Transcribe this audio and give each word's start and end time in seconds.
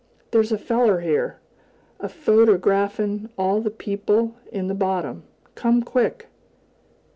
There's 0.31 0.51
a 0.51 0.57
feller 0.57 1.01
here, 1.01 1.37
a 1.99 2.07
photergraph'n' 2.09 3.29
all 3.37 3.61
the 3.61 3.69
people 3.69 4.33
in 4.51 4.65
the 4.65 4.73
Bottom! 4.73 5.21
Come, 5.53 5.83
quick!" 5.83 6.25